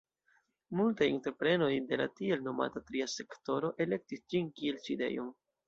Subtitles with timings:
[0.79, 5.33] Multaj entreprenoj de la tiel nomata tria sektoro elektis ĝin kiel sidejon.